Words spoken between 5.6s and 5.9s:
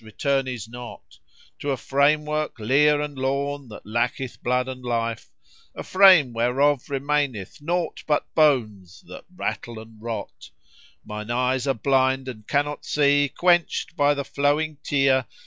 A